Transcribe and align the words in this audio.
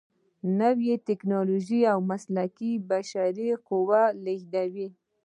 نوې 0.59 0.93
ټیکنالوجې 1.07 1.81
او 1.93 1.99
مسلکي 2.11 2.71
بشري 2.89 3.49
قوه 3.67 4.01
لیږدوي. 4.23 4.87